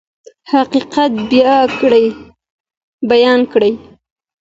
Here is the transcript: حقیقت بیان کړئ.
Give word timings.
حقیقت 0.51 1.11
بیان 3.09 3.39
کړئ. 3.51 3.73